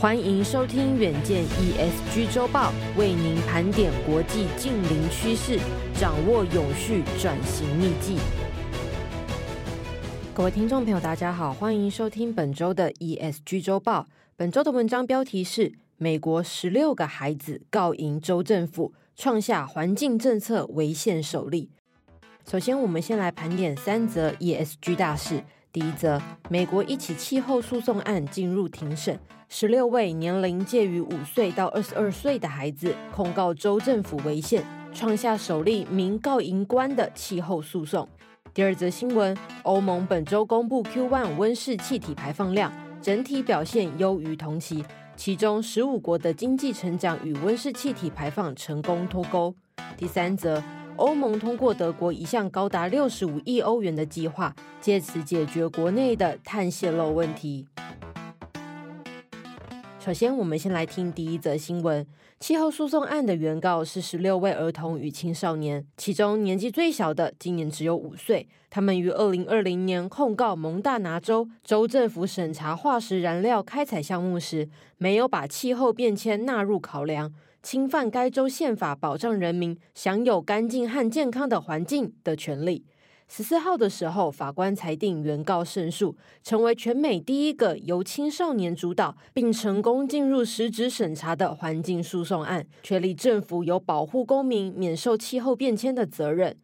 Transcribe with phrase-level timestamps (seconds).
[0.00, 5.58] 欢迎收听远见 ESG 周报，为您盘点国际近邻趋势，
[5.98, 8.16] 掌握永续转型秘技。
[10.32, 14.06] 各位听众朋友，大家好，欢迎收听本周的 ESG 周报。
[14.36, 21.70] 本周的文章标题是：美国十六个孩子告赢州政府，创下环境政策违宪首例。
[22.48, 25.42] 首先，我们先来盘点三则 ESG 大事。
[25.70, 38.08] 第一则，美国一起气候诉讼案进入庭审，十六位年龄介于五岁到二十二岁的孩子控告州政府违宪，创下首例民告赢官的气候诉讼。
[38.54, 44.82] 第二则新闻，欧盟本周公布 Q1 温室气体排放量，整体表现优于同期，
[45.16, 49.54] 其中十五国的经济成长与温室气体排放成功脱钩。
[49.98, 50.62] 第三则。
[50.98, 57.64] 欧盟通过德国一项高达六十五亿欧元的计划，借此解决国内的碳泄漏问题。
[59.98, 62.06] 首先，我们先来听第一则新闻：
[62.38, 68.48] 气候诉讼案的原告是十六位儿童与青少年，其中年纪最小的今年只有五岁。
[68.70, 77.34] 他们于二零二零年控告蒙大拿州州政府审查化石燃料开采项目时，没有把气候变迁纳入考量。
[77.60, 82.86] 侵犯该州宪法保障人民享有干净和健康的环境的权利。
[83.30, 96.56] 十四号的时候，法官裁定原告胜诉，成为全美第一个由青少年主导并成功进入实质审查的环境诉讼案，确立政府有保护公民免受气候变迁的责任。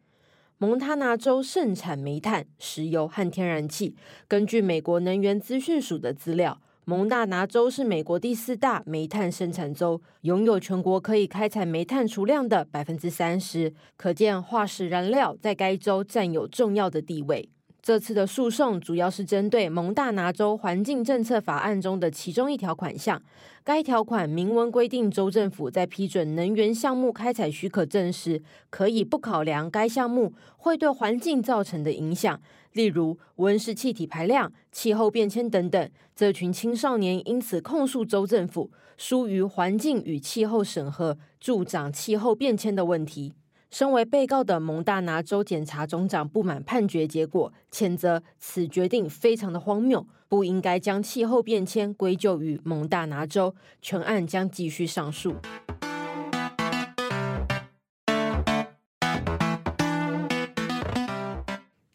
[0.57, 3.95] 蒙大拿州盛产煤炭、石油和天然气，
[4.27, 6.59] 根据美国能源资讯署的资料。
[6.87, 17.49] 蒙大拿州是美国第四大煤炭生产州，拥有全国可以开采煤炭储量的百分之三十，可见化石燃料在该州占有重要的地位。
[17.85, 23.21] 这次的诉讼主要是针对蒙大拿州环境政策法案中的其中一条款项。
[23.63, 28.41] 该条款明文规定，州政府在批准能源项目开采许可证时，
[28.71, 32.41] 可以不考量该项目会对环境造成的影响，
[32.73, 35.91] 例如温室气体排量、气候变迁等等。
[36.15, 43.33] 这群青少年因此控诉州政府疏于环境与气候审核，助长气候变迁的问题。
[43.77, 53.53] 身为被告的蒙大拿州检察总长不满判决结果，谴责此决定非常的荒谬，不应该将气候变迁归咎于蒙大拿州。
[53.81, 55.35] 全案将继续上诉。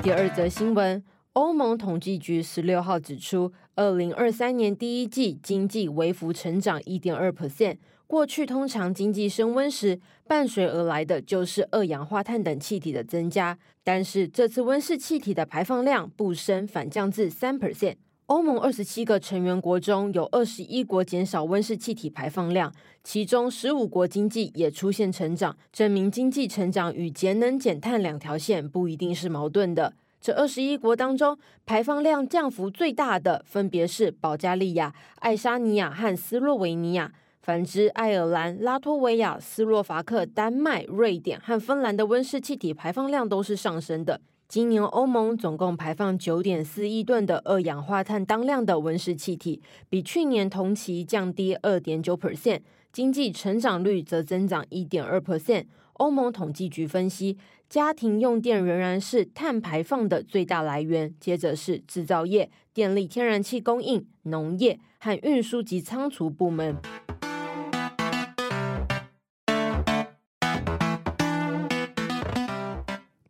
[0.03, 1.03] 第二则新闻。
[1.35, 7.77] 欧盟统计局十六号指出，二零二三年第一季经济微幅成长一点二 percent。
[8.09, 13.57] 过去通常经济升温时，伴随而来的就是二氧化碳等气体的增加。
[13.85, 17.95] 但是这次温室气体的排放量不升反降至三 percent。
[18.27, 22.75] 欧盟二十七个成员国中有二十一国减少温室气体排放量，
[23.05, 29.95] 其中十五国经济也出现成长，证明经济成长与节能减碳两条线不一定是矛盾的。
[30.21, 37.11] 这二十一国当中，排放量降幅最大的分别是保加利亚、爱沙尼亚和斯洛维尼亚。
[37.41, 44.21] 反之，爱尔兰、拉脱维亚、斯洛伐克、丹麦、瑞典和芬兰的温室气体排放量都是上升的。
[44.47, 52.61] 今年欧盟总共排放九点四亿吨的二氧化碳当量的温室气体，比去年同期降低二点九 percent，
[52.93, 55.65] 经济成长率则增长一点二 percent。
[56.00, 57.37] 欧盟统计局分析，
[57.69, 66.75] 家庭用电仍然是碳排放的最大来源，接着是制造业、电力、天然气供应、农业和运输及仓储部门。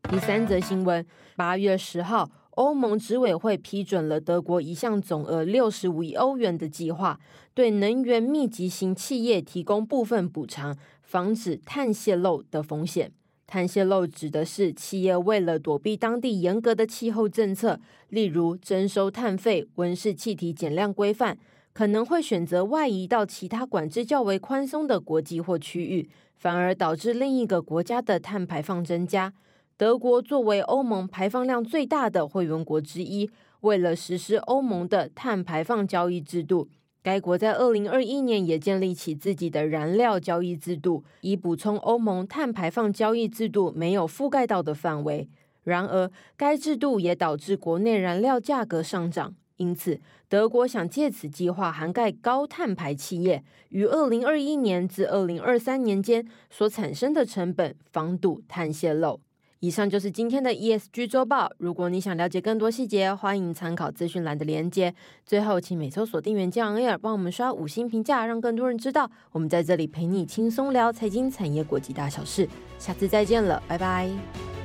[0.09, 1.05] 第三则新闻：
[1.35, 7.19] 八月十号，欧盟执委会批准了德国一项总额六十五亿欧元的计划，
[7.53, 10.77] 对能源密集型企业提供部分补偿。
[11.11, 13.11] 防止碳泄漏的风险。
[13.45, 21.37] 碳泄漏指的是企业为了躲避当地严格的气候政策，例如征收碳费、温室气体减量规范，
[21.73, 29.35] 可能会选择外移到其他管制较为宽松的国际或区域，反而导致另一个国家的碳排放增加。
[29.77, 33.29] 德国作为欧盟排放量最大的会员国之一，
[33.63, 36.69] 为了实施欧盟的碳排放交易制度。
[37.03, 45.27] 该国在二零二一年也建立起自己的燃料交易制度，以补充欧盟碳排放交易制度没有覆盖到的范围。
[45.65, 49.99] 然而，该制度也导致国内燃料价格上涨，因此
[50.29, 59.21] 德国想借此计划涵盖高碳排企业于二零二一年至二零二三年间所产生的成本，防堵碳泄漏。
[59.61, 61.53] 以上就是今天的 ESG 周报。
[61.59, 64.95] 如果你想了解更多细节，欢迎参考资讯栏的连接。
[65.27, 72.49] 最后，请每周锁定原件 Air，帮我们刷五星评价，让更多人知道我们在这里陪你轻松聊财经、产业、国际大小事。
[72.79, 74.60] 下次再见了，拜拜。